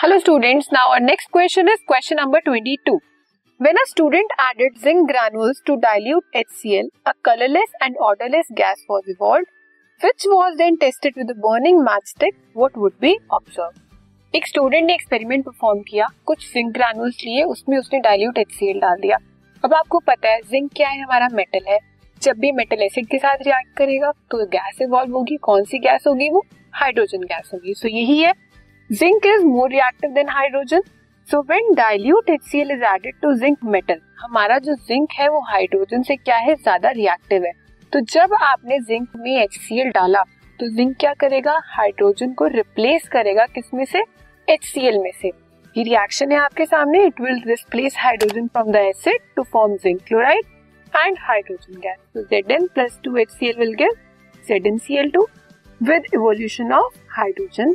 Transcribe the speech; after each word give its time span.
Hello 0.00 0.18
students 0.18 0.68
now 0.72 0.88
our 0.88 1.00
next 1.00 1.28
question 1.32 1.68
is 1.68 1.82
question 1.88 2.16
number 2.20 2.40
22 2.40 2.92
when 3.60 3.76
a 3.76 3.82
student 3.88 4.32
added 4.40 4.74
zinc 4.84 5.08
granules 5.08 5.62
to 5.66 5.74
dilute 5.74 6.36
HCl 6.36 6.86
a 7.06 7.12
colourless 7.24 7.72
and 7.82 7.96
odourless 7.96 8.46
gas 8.52 8.86
was 8.90 9.02
evolved 9.08 9.46
which 10.00 10.26
was 10.26 10.54
then 10.54 10.76
tested 10.76 11.14
with 11.18 11.30
a 11.30 11.34
burning 11.34 11.80
matchstick 11.80 12.34
what 12.56 12.78
would 12.78 12.92
be 13.00 13.16
observe 13.30 14.36
एक 14.36 14.46
student 14.46 14.86
ने 14.86 14.94
experiment 14.94 15.44
perform 15.44 15.80
किया 15.80 16.08
कुछ 16.26 16.52
zinc 16.54 16.72
granules 16.72 17.22
लिए 17.24 17.44
उसमें 17.44 17.78
उसने 17.78 18.00
dilute 18.00 18.38
HCl 18.38 18.80
डाल 18.80 19.00
दिया। 19.00 19.18
अब 19.64 19.74
आपको 19.74 19.98
पता 19.98 20.28
है 20.28 20.40
जिंक 20.40 20.70
क्या 20.76 20.88
है 20.88 21.02
हमारा 21.02 21.28
मेटल 21.32 21.68
है। 21.68 21.78
जब 22.22 22.38
भी 22.38 22.52
मेटल 22.52 22.82
एसिड 22.82 23.06
के 23.06 23.18
साथ 23.18 23.36
रिएक्ट 23.42 23.76
करेगा 23.78 24.12
तो 24.30 24.46
गैस 24.46 24.82
इवॉल्व 24.82 25.12
होगी। 25.12 25.36
कौन 25.36 25.64
सी 25.64 25.78
गैस 25.78 26.04
होगी 26.06 26.30
वो? 26.30 26.46
हाइड्रोजन 26.72 27.18
गैस 27.18 27.50
होगी। 27.54 27.74
सो 27.74 27.88
so, 27.88 27.94
यही 27.94 28.18
है 28.18 28.49
zinc 28.90 29.26
is 29.26 29.44
more 29.44 29.70
reactive 29.70 30.10
than 30.10 30.28
hydrogen 30.28 30.82
so 31.28 31.40
when 31.40 31.74
dilute 31.74 32.30
HCl 32.30 32.70
is 32.70 32.82
added 32.84 33.14
to 33.22 33.32
zinc 33.32 33.58
metal 33.64 34.00
हमारा 34.18 34.56
जो 34.58 34.74
जिंक 34.74 35.08
है 35.12 35.28
वो 35.28 35.40
हाइड्रोजन 35.40 36.02
से 36.02 36.16
क्या 36.16 36.36
है? 36.36 36.54
ज़्यादा 36.54 36.90
रिएक्टिव 36.90 37.44
है। 37.44 37.52
तो 37.92 38.00
जब 38.12 38.34
आपने 38.34 38.78
जिंक 38.78 39.08
में 39.16 39.46
HCl 39.46 39.92
डाला 39.94 40.22
तो 40.60 40.68
जिंक 40.76 40.96
क्या 41.00 41.12
करेगा? 41.14 41.60
हाइड्रोजन 41.66 42.32
को 42.32 42.46
रिप्लेस 42.46 43.08
करेगा 43.08 43.44
किसमें 43.46 43.84
से? 43.84 44.02
HCl 44.48 44.98
में 45.02 45.10
से। 45.20 45.28
ये 45.76 45.82
रिएक्शन 45.82 46.32
है 46.32 46.38
आपके 46.38 46.64
सामने। 46.64 47.04
It 47.06 47.20
will 47.20 47.42
replace 47.46 47.96
hydrogen 47.98 48.46
from 48.46 48.72
the 48.72 48.76
acid 48.76 49.20
to 49.36 49.42
form 49.42 49.76
zinc 49.76 50.00
chloride 50.06 50.44
and 50.96 51.18
hydrogen 51.20 51.80
gas 51.80 51.98
so, 52.16 52.24
Zn 52.24 52.66
plus 52.74 52.98
2HCl 53.06 53.62
will 53.62 53.74
give 53.74 53.94
ZnCl2 54.44 55.24
with 55.80 56.12
evolution 56.14 56.72
of 56.72 57.00
hydrogen. 57.18 57.74